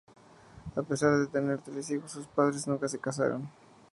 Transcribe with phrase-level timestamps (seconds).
[0.75, 3.47] A pesar de tener tres hijos, sus padres nunca se casaron.